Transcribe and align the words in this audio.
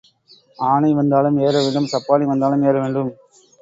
ஆனை 0.59 0.89
வந்தாலும் 0.93 1.39
ஏற 1.39 1.55
வேண்டும் 1.59 1.91
சப்பாணி 1.93 2.25
வந்தாலும் 2.25 2.67
ஏற 2.69 2.75
வேண்டும். 2.79 3.13